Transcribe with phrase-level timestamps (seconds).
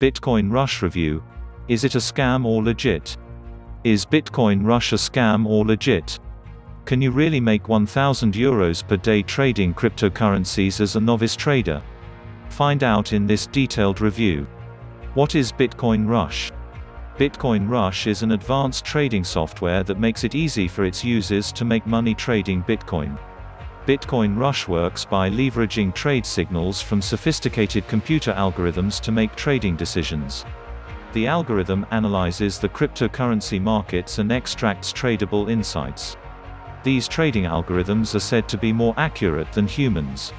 [0.00, 1.24] Bitcoin Rush Review
[1.66, 3.16] Is it a scam or legit?
[3.82, 6.20] Is Bitcoin Rush a scam or legit?
[6.84, 11.82] Can you really make 1000 euros per day trading cryptocurrencies as a novice trader?
[12.48, 14.46] Find out in this detailed review.
[15.14, 16.52] What is Bitcoin Rush?
[17.16, 21.64] Bitcoin Rush is an advanced trading software that makes it easy for its users to
[21.64, 23.18] make money trading Bitcoin.
[23.88, 30.44] Bitcoin Rush works by leveraging trade signals from sophisticated computer algorithms to make trading decisions.
[31.14, 36.18] The algorithm analyzes the cryptocurrency markets and extracts tradable insights.
[36.82, 40.34] These trading algorithms are said to be more accurate than humans.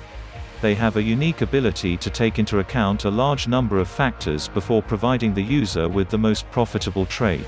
[0.61, 4.83] They have a unique ability to take into account a large number of factors before
[4.83, 7.47] providing the user with the most profitable trade.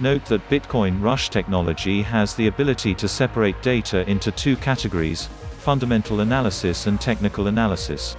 [0.00, 5.26] Note that Bitcoin Rush technology has the ability to separate data into two categories,
[5.58, 8.14] fundamental analysis and technical analysis.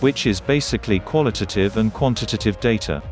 [0.00, 3.02] Which is basically qualitative and quantitative data.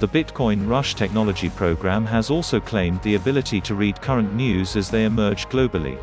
[0.00, 4.90] The Bitcoin Rush technology program has also claimed the ability to read current news as
[4.90, 5.96] they emerge globally.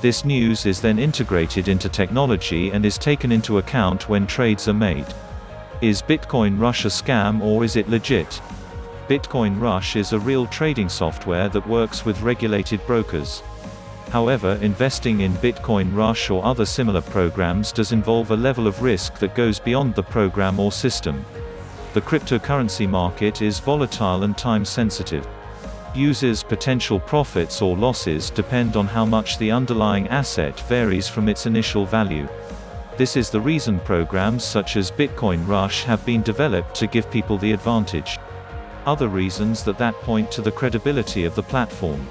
[0.00, 4.74] This news is then integrated into technology and is taken into account when trades are
[4.74, 5.06] made.
[5.80, 8.40] Is Bitcoin Rush a scam or is it legit?
[9.08, 13.42] Bitcoin Rush is a real trading software that works with regulated brokers.
[14.10, 19.14] However, investing in Bitcoin Rush or other similar programs does involve a level of risk
[19.20, 21.24] that goes beyond the program or system.
[21.94, 25.26] The cryptocurrency market is volatile and time sensitive.
[25.94, 31.46] Users' potential profits or losses depend on how much the underlying asset varies from its
[31.46, 32.28] initial value.
[32.98, 37.38] This is the reason programs such as Bitcoin Rush have been developed to give people
[37.38, 38.18] the advantage.
[38.88, 42.08] Other reasons that that point to the credibility of the platform.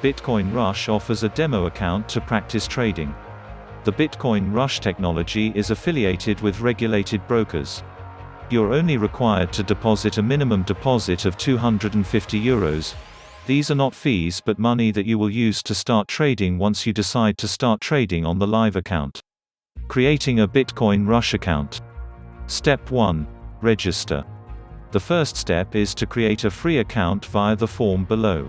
[0.00, 3.12] Bitcoin Rush offers a demo account to practice trading.
[3.82, 7.82] The Bitcoin Rush technology is affiliated with regulated brokers.
[8.48, 12.94] You're only required to deposit a minimum deposit of 250 euros.
[13.48, 16.92] These are not fees but money that you will use to start trading once you
[16.92, 19.20] decide to start trading on the live account.
[19.88, 21.80] Creating a Bitcoin Rush account.
[22.46, 23.26] Step 1.
[23.62, 24.24] Register.
[24.94, 28.48] The first step is to create a free account via the form below.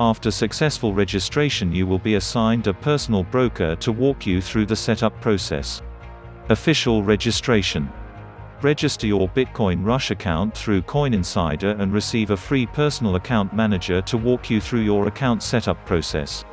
[0.00, 4.74] After successful registration you will be assigned a personal broker to walk you through the
[4.74, 5.82] setup process.
[6.48, 7.92] Official registration.
[8.62, 14.00] Register your Bitcoin Rush account through Coin Insider and receive a free personal account manager
[14.00, 16.46] to walk you through your account setup process.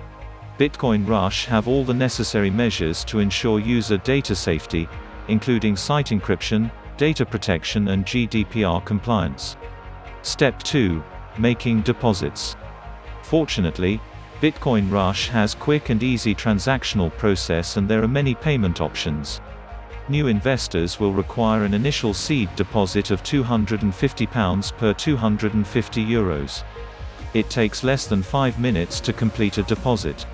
[0.59, 4.89] Bitcoin Rush have all the necessary measures to ensure user data safety,
[5.29, 9.57] including site encryption, data protection and GDPR compliance.
[10.21, 11.03] Step 2.
[11.37, 12.55] Making deposits.
[13.23, 13.99] Fortunately,
[14.41, 19.41] Bitcoin Rush has quick and easy transactional process and there are many payment options.
[20.09, 26.63] New investors will require an initial seed deposit of £250 per 250 euros.
[27.33, 30.25] It takes less than 5 minutes to complete a deposit.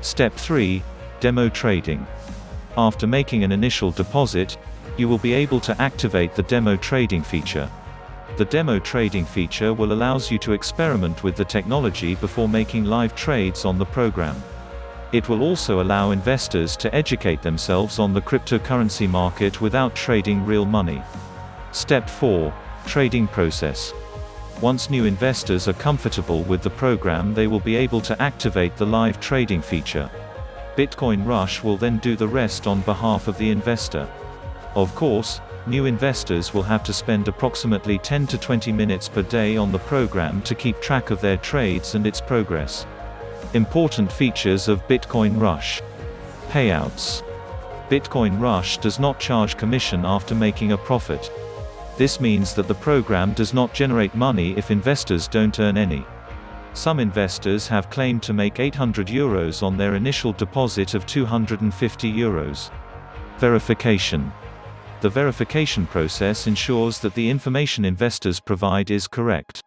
[0.00, 0.82] Step 3.
[1.20, 2.06] Demo trading.
[2.76, 4.56] After making an initial deposit,
[4.96, 7.70] you will be able to activate the demo trading feature.
[8.36, 13.14] The demo trading feature will allows you to experiment with the technology before making live
[13.14, 14.42] trades on the program.
[15.12, 20.64] It will also allow investors to educate themselves on the cryptocurrency market without trading real
[20.64, 21.02] money.
[21.72, 22.52] Step 4.
[22.86, 23.92] Trading process.
[24.62, 28.86] Once new investors are comfortable with the program they will be able to activate the
[28.86, 30.10] live trading feature.
[30.76, 34.08] Bitcoin Rush will then do the rest on behalf of the investor.
[34.74, 39.56] Of course, new investors will have to spend approximately 10 to 20 minutes per day
[39.56, 42.86] on the program to keep track of their trades and its progress.
[43.52, 45.82] Important features of Bitcoin Rush.
[46.48, 47.22] Payouts.
[47.90, 51.30] Bitcoin Rush does not charge commission after making a profit.
[51.98, 56.06] This means that the program does not generate money if investors don't earn any.
[56.72, 62.70] Some investors have claimed to make 800 euros on their initial deposit of 250 euros.
[63.36, 64.32] Verification.
[65.02, 69.60] The verification process ensures that the information investors provide is correct.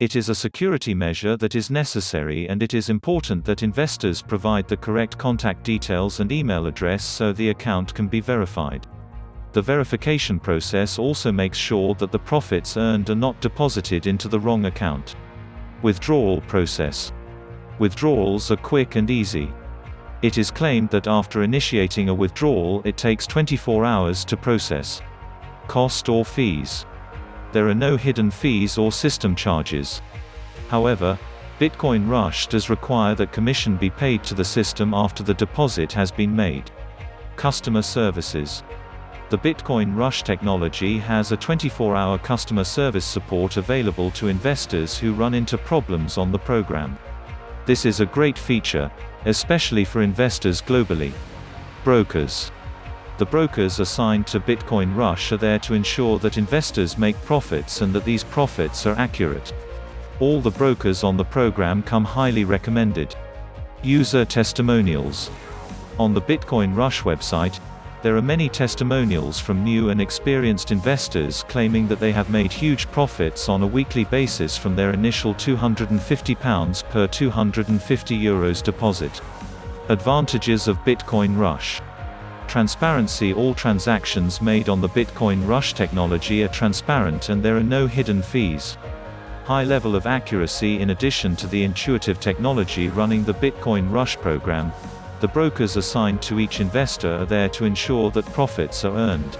[0.00, 4.66] It is a security measure that is necessary and it is important that investors provide
[4.66, 8.86] the correct contact details and email address so the account can be verified.
[9.52, 14.40] The verification process also makes sure that the profits earned are not deposited into the
[14.40, 15.16] wrong account.
[15.82, 17.12] Withdrawal process.
[17.78, 19.52] Withdrawals are quick and easy.
[20.22, 25.02] It is claimed that after initiating a withdrawal it takes 24 hours to process.
[25.66, 26.86] Cost or fees.
[27.50, 30.00] There are no hidden fees or system charges.
[30.68, 31.18] However,
[31.58, 36.12] Bitcoin Rush does require that commission be paid to the system after the deposit has
[36.12, 36.70] been made.
[37.34, 38.62] Customer services.
[39.30, 45.34] The Bitcoin Rush technology has a 24-hour customer service support available to investors who run
[45.34, 46.96] into problems on the program.
[47.64, 48.90] This is a great feature,
[49.24, 51.12] especially for investors globally.
[51.84, 52.50] Brokers.
[53.18, 57.92] The brokers assigned to Bitcoin Rush are there to ensure that investors make profits and
[57.92, 59.52] that these profits are accurate.
[60.18, 63.14] All the brokers on the program come highly recommended.
[63.84, 65.30] User testimonials.
[66.00, 67.60] On the Bitcoin Rush website,
[68.02, 72.90] there are many testimonials from new and experienced investors claiming that they have made huge
[72.90, 79.20] profits on a weekly basis from their initial £250 per 250 euros deposit.
[79.88, 81.80] Advantages of Bitcoin Rush
[82.48, 87.86] Transparency All transactions made on the Bitcoin Rush technology are transparent and there are no
[87.86, 88.76] hidden fees.
[89.44, 94.72] High level of accuracy In addition to the intuitive technology running the Bitcoin Rush program,
[95.22, 99.38] the brokers assigned to each investor are there to ensure that profits are earned.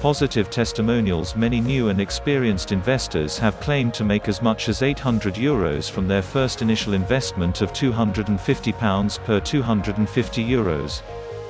[0.00, 5.34] Positive testimonials Many new and experienced investors have claimed to make as much as 800
[5.34, 11.02] euros from their first initial investment of £250 per 250 euros.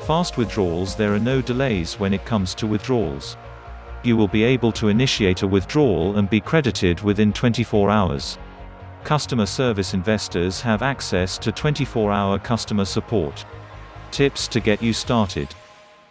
[0.07, 3.37] Fast withdrawals There are no delays when it comes to withdrawals.
[4.03, 8.39] You will be able to initiate a withdrawal and be credited within 24 hours.
[9.09, 13.47] Customer service investors have access to 24-hour customer support.
[14.11, 15.49] Tips to get you started.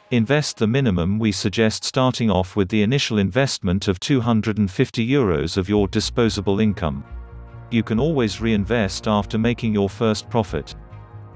[0.09, 5.69] Invest the minimum we suggest starting off with the initial investment of 250 euros of
[5.69, 7.03] your disposable income.
[7.69, 10.73] You can always reinvest after making your first profit.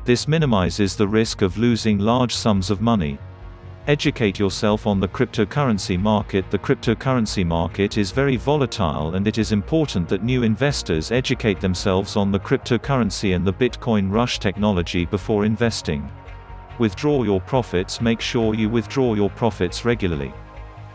[0.04, 3.20] This minimizes the risk of losing large sums of money.
[3.88, 9.52] Educate yourself on the cryptocurrency market The cryptocurrency market is very volatile and it is
[9.52, 15.46] important that new investors educate themselves on the cryptocurrency and the Bitcoin Rush technology before
[15.46, 16.08] investing.
[16.78, 20.32] Withdraw your profits Make sure you withdraw your profits regularly.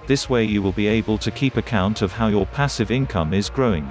[0.07, 3.51] This way you will be able to keep account of how your passive income is
[3.51, 3.91] growing.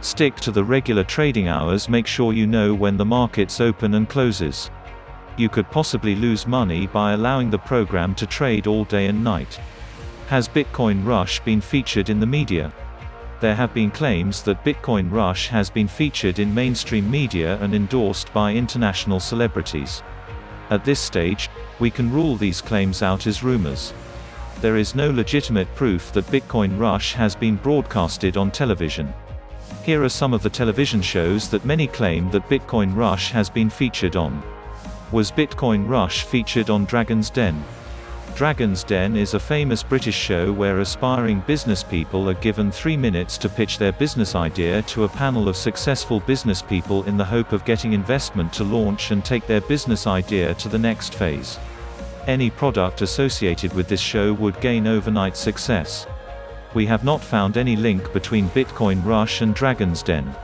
[0.00, 4.08] Stick to the regular trading hours Make sure you know when the markets open and
[4.08, 4.68] closes.
[5.36, 9.60] You could possibly lose money by allowing the program to trade all day and night.
[10.28, 12.72] Has Bitcoin Rush been featured in the media?
[13.40, 18.32] There have been claims that Bitcoin Rush has been featured in mainstream media and endorsed
[18.32, 20.02] by international celebrities.
[20.70, 21.50] At this stage,
[21.80, 23.92] we can rule these claims out as rumors.
[24.62, 29.12] There is no legitimate proof that Bitcoin Rush has been broadcasted on television.
[29.84, 33.68] Here are some of the television shows that many claim that Bitcoin Rush has been
[33.68, 34.42] featured on.
[35.12, 37.64] Was Bitcoin Rush featured on Dragon's Den?
[38.34, 43.38] Dragon's Den is a famous British show where aspiring business people are given three minutes
[43.38, 47.52] to pitch their business idea to a panel of successful business people in the hope
[47.52, 51.56] of getting investment to launch and take their business idea to the next phase.
[52.26, 56.08] Any product associated with this show would gain overnight success.
[56.74, 60.34] We have not found any link between Bitcoin Rush and Dragon's Den.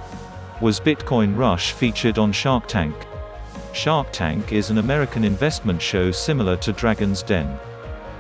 [0.61, 2.95] Was Bitcoin Rush featured on Shark Tank?
[3.73, 7.59] Shark Tank is an American investment show similar to Dragon's Den.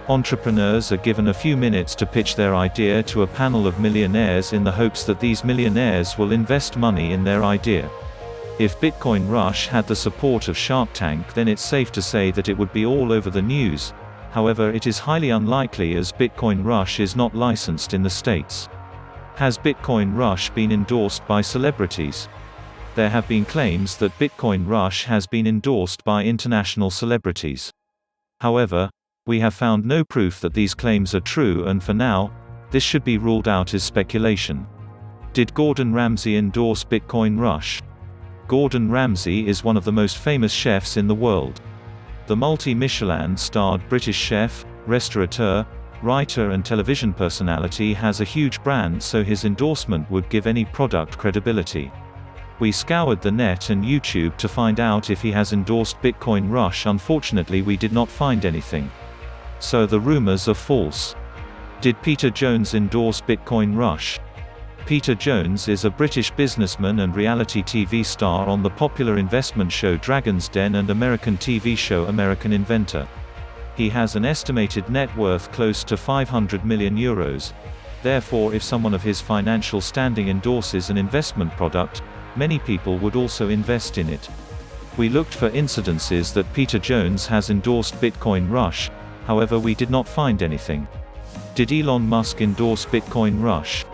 [0.09, 4.55] Entrepreneurs are given a few minutes to pitch their idea to a panel of millionaires
[4.55, 7.91] in the hopes that these millionaires will invest money in their idea.
[8.59, 12.49] If Bitcoin Rush had the support of Shark Tank then it's safe to say that
[12.49, 13.93] it would be all over the news,
[14.31, 18.71] however it is highly unlikely as Bitcoin Rush is not licensed in the States.
[19.37, 22.29] Has Bitcoin Rush been endorsed by celebrities?
[22.95, 27.71] There have been claims that Bitcoin Rush has been endorsed by international celebrities.
[28.41, 28.91] However,
[29.27, 32.31] we have found no proof that these claims are true and for now,
[32.71, 34.67] this should be ruled out as speculation.
[35.33, 37.81] Did Gordon Ramsay endorse Bitcoin Rush?
[38.47, 41.63] Gordon Ramsay is one of the most famous chefs in the world.
[42.27, 45.65] The multi-Michelin-starred British chef, restaurateur,
[46.03, 51.17] writer and television personality has a huge brand so his endorsement would give any product
[51.17, 51.91] credibility.
[52.63, 56.87] We scoured the net and YouTube to find out if he has endorsed Bitcoin Rush
[56.87, 58.89] unfortunately we did not find anything.
[59.59, 61.17] So the rumors are false.
[61.81, 64.21] Did Peter Jones endorse Bitcoin Rush?
[64.87, 69.97] Peter Jones is a British businessman and reality TV star on the popular investment show
[69.97, 73.09] Dragon's Den and American TV show American Inventor.
[73.77, 77.53] He has an estimated net worth close to 500 million euros.
[78.05, 82.03] Therefore if someone of his financial standing endorses an investment product,
[82.37, 84.29] many people would also invest in it.
[84.97, 88.91] We looked for incidences that Peter Jones has endorsed Bitcoin Rush,
[89.27, 90.87] however we did not find anything.
[91.55, 93.85] Did Elon Musk endorse Bitcoin Rush?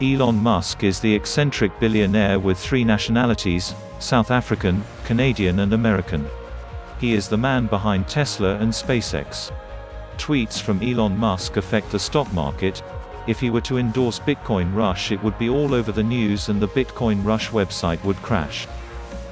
[0.00, 6.26] Elon Musk is the eccentric billionaire with three nationalities, South African, Canadian and American.
[6.98, 9.52] He is the man behind Tesla and SpaceX.
[10.16, 12.82] tweets from Elon Musk affect the stock market?
[13.26, 16.60] If he were to endorse Bitcoin Rush it would be all over the news and
[16.60, 18.66] the Bitcoin Rush website would crash.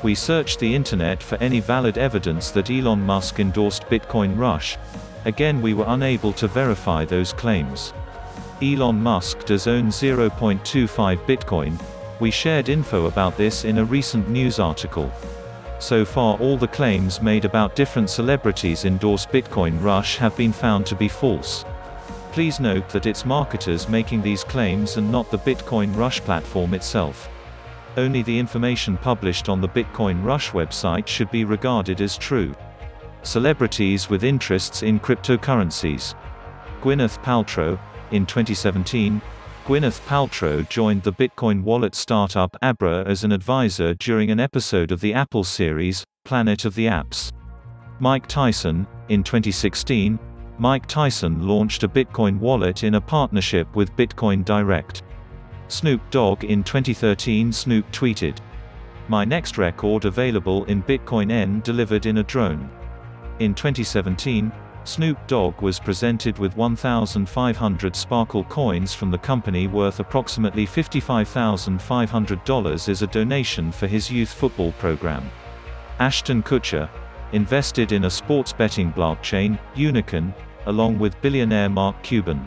[0.02, 4.76] We searched the internet for any valid evidence that Elon Musk endorsed Bitcoin Rush.
[5.24, 7.92] Again we were unable to verify those claims.
[8.62, 11.80] Elon Musk does own 0.25 Bitcoin.
[12.20, 15.12] We shared info about this in a recent news article.
[15.78, 20.86] So far all the claims made about different celebrities endorse Bitcoin Rush have been found
[20.86, 21.64] to be false.
[22.38, 27.28] Please note that it's marketers making these claims and not the Bitcoin Rush platform itself.
[27.96, 32.54] Only the information published on the Bitcoin Rush website should be regarded as true.
[33.24, 36.14] Celebrities with interests in cryptocurrencies.
[36.80, 37.76] Gwyneth Paltrow,
[38.12, 39.20] in 2017,
[39.64, 45.00] Gwyneth Paltrow joined the Bitcoin wallet startup Abra as an advisor during an episode of
[45.00, 47.32] the Apple series, Planet of the Apps.
[47.98, 50.20] Mike Tyson, in 2016,
[50.60, 55.04] Mike Tyson launched a Bitcoin wallet in a partnership with Bitcoin Direct.
[55.68, 58.38] Snoop Dogg in 2013 Snoop tweeted,
[59.06, 62.68] My next record available in Bitcoin N delivered in a drone.
[63.38, 64.50] In 2017,
[64.82, 73.02] Snoop Dogg was presented with 1,500 Sparkle coins from the company worth approximately $55,500 as
[73.02, 75.30] a donation for his youth football program.
[76.00, 76.90] Ashton Kutcher,
[77.32, 80.34] invested in a sports betting blockchain, Unikrn,
[80.68, 82.46] along with billionaire Mark Cuban.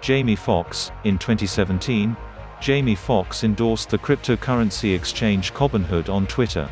[0.00, 2.14] Jamie Foxx, in 2017,
[2.60, 6.68] Jamie Foxx endorsed the cryptocurrency exchange Robinhood on Twitter.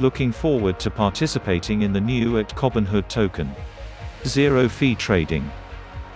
[0.00, 3.50] Looking forward to participating in the new at Robinhood token.
[4.24, 5.48] Zero fee trading.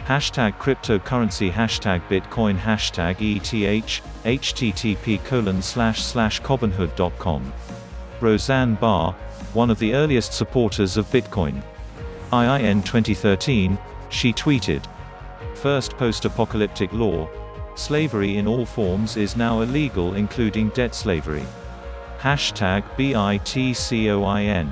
[0.06, 7.52] Hashtag cryptocurrency Hashtag Bitcoin Hashtag ETH http colon slash slash Robinhood.com.
[8.20, 9.12] Roseanne Barr,
[9.52, 11.62] one of the earliest supporters of Bitcoin.
[12.32, 13.78] IIN 2013,
[14.10, 14.84] she tweeted.
[15.54, 17.28] First post-apocalyptic law.
[17.74, 21.44] Slavery in all forms is now illegal including debt slavery.
[22.18, 24.68] Hashtag BITCOIN.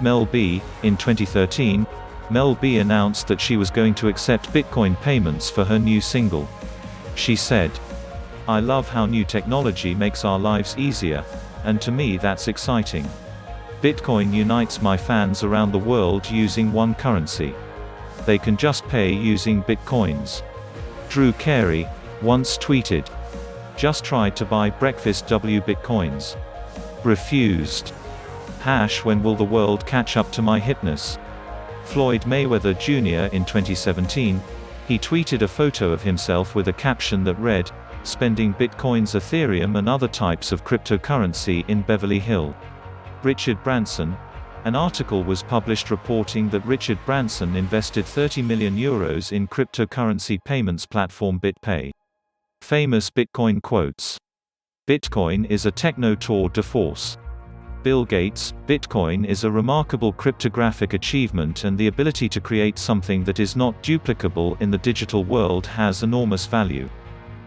[0.00, 1.86] Mel B, in 2013,
[2.30, 6.48] Mel B announced that she was going to accept Bitcoin payments for her new single.
[7.16, 7.72] She said,
[8.46, 11.24] I love how new technology makes our lives easier,
[11.64, 13.08] and to me that's exciting.
[13.82, 17.54] Bitcoin unites my fans around the world using one currency.
[18.26, 20.42] They can just pay using Bitcoins.
[21.08, 21.86] Drew Carey,
[22.22, 23.08] once tweeted,
[23.76, 26.36] just tried to buy breakfast W Bitcoins.
[27.02, 27.92] Refused.
[28.60, 31.18] Hash when will the world catch up to my hipness?
[31.84, 33.34] Floyd Mayweather Jr.
[33.34, 34.40] in 2017,
[34.86, 37.70] he tweeted a photo of himself with a caption that read,
[38.02, 42.54] spending bitcoins Ethereum and other types of cryptocurrency in Beverly Hill.
[43.22, 44.16] Richard Branson,
[44.64, 50.86] an article was published reporting that Richard Branson invested 30 million euros in cryptocurrency payments
[50.86, 51.90] platform BitPay.
[52.60, 54.18] Famous Bitcoin quotes.
[54.88, 57.16] Bitcoin is a techno tour de force.
[57.82, 63.40] Bill Gates, Bitcoin is a remarkable cryptographic achievement and the ability to create something that
[63.40, 66.90] is not duplicable in the digital world has enormous value.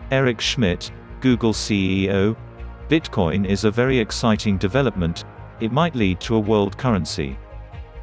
[0.09, 0.91] Eric Schmidt,
[1.21, 2.35] Google CEO,
[2.89, 5.23] Bitcoin is a very exciting development,
[5.59, 7.37] it might lead to a world currency.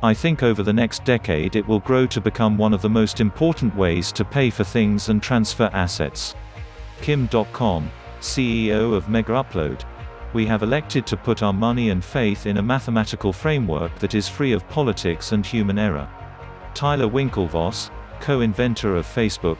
[0.03, 3.21] I think over the next decade it will grow to become one of the most
[3.21, 6.35] important ways to pay for things and transfer assets.
[7.03, 7.89] Kim Dotcom,
[8.21, 9.85] CEO of Megaupload,
[10.33, 14.29] we have elected to put our money and faith in a mathematical framework that is
[14.29, 16.09] free of politics and human error.
[16.73, 17.91] Tyler Winklevoss,
[18.21, 19.59] co-inventor of Facebook,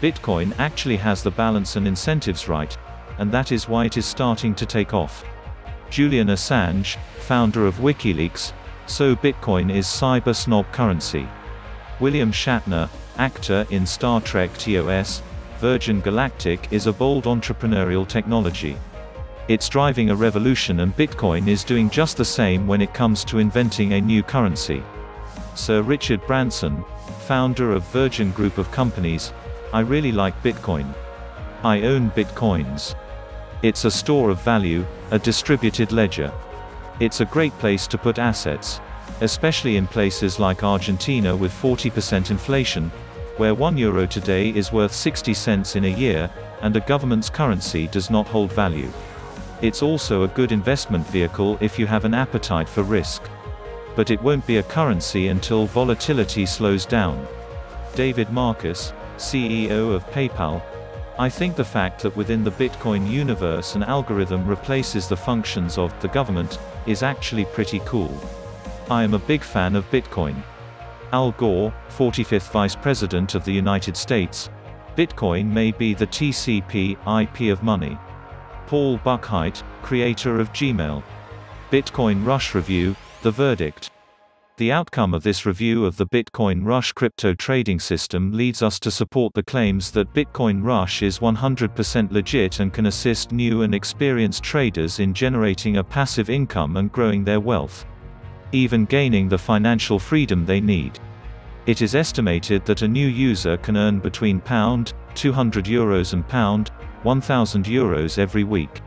[0.00, 2.76] Bitcoin actually has the balance and incentives right,
[3.18, 5.24] and that is why it is starting to take off.
[5.92, 8.54] Julian Assange, founder of WikiLeaks,
[8.86, 11.28] so Bitcoin is cyber snob currency.
[12.00, 15.20] William Shatner, actor in Star Trek TOS,
[15.58, 18.74] Virgin Galactic is a bold entrepreneurial technology.
[19.48, 23.38] It's driving a revolution and Bitcoin is doing just the same when it comes to
[23.38, 24.82] inventing a new currency.
[25.56, 26.82] Sir Richard Branson,
[27.26, 29.34] founder of Virgin Group of Companies,
[29.74, 30.90] I really like Bitcoin.
[31.62, 32.94] I own Bitcoins.
[33.62, 36.32] It's a store of value, a distributed ledger.
[36.98, 38.80] It's a great place to put assets,
[39.20, 42.90] especially in places like Argentina with 40% inflation,
[43.36, 46.30] where 1 euro today is worth 60 cents in a year,
[46.62, 48.90] and a government's currency does not hold value.
[49.60, 53.22] It's also a good investment vehicle if you have an appetite for risk.
[53.94, 57.26] But it won't be a currency until volatility slows down.
[57.94, 60.62] David Marcus, CEO of PayPal,
[61.22, 65.94] I think the fact that within the Bitcoin universe an algorithm replaces the functions of
[66.00, 68.12] the government is actually pretty cool.
[68.90, 70.34] I am a big fan of Bitcoin.
[71.12, 74.50] Al Gore, 45th Vice President of the United States.
[74.96, 77.96] Bitcoin may be the TCP IP of money.
[78.66, 81.04] Paul Buchheit, creator of Gmail.
[81.70, 83.92] Bitcoin Rush Review, The Verdict.
[84.58, 88.90] The outcome of this review of the Bitcoin Rush crypto trading system leads us to
[88.90, 94.42] support the claims that Bitcoin Rush is 100% legit and can assist new and experienced
[94.42, 97.86] traders in generating a passive income and growing their wealth.
[98.52, 101.00] Even gaining the financial freedom they need.
[101.64, 106.68] It is estimated that a new user can earn between pound 200 euros and pound
[107.04, 108.82] 1000 euros every week.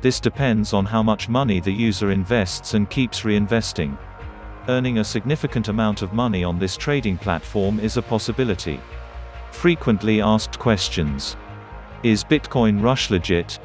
[0.00, 3.96] This depends on how much money the user invests and keeps reinvesting.
[4.68, 8.80] Earning a significant amount of money on this trading platform is a possibility.
[9.52, 11.36] Frequently asked questions.
[12.02, 13.60] Is Bitcoin Rush legit?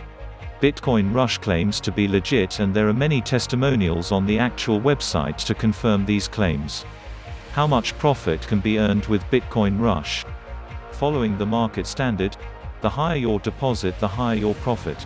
[0.61, 5.37] Bitcoin Rush claims to be legit and there are many testimonials on the actual website
[5.45, 6.85] to confirm these claims.
[7.53, 10.23] How much profit can be earned with Bitcoin Rush?
[10.91, 12.37] Following the market standard,
[12.81, 15.03] the higher your deposit the higher your profit.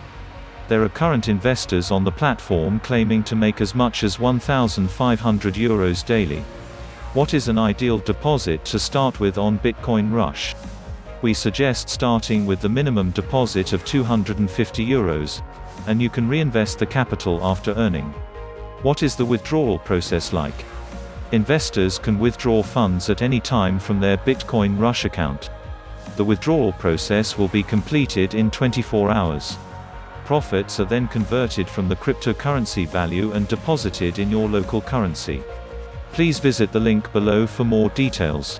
[0.68, 6.04] There are current investors on the platform claiming to make as much as 1,500 euros
[6.04, 6.40] daily.
[7.14, 10.56] What is an ideal deposit to start with on Bitcoin Rush?
[11.22, 15.40] We suggest starting with the minimum deposit of 250 euros,
[15.86, 18.12] and you can reinvest the capital after earning.
[18.82, 20.64] What is the withdrawal process like?
[21.30, 25.48] Investors can withdraw funds at any time from their Bitcoin Rush account.
[26.16, 29.56] The withdrawal process will be completed in 24 hours.
[30.26, 35.40] Profits are then converted from the cryptocurrency value and deposited in your local currency.
[36.12, 38.58] Please visit the link below for more details.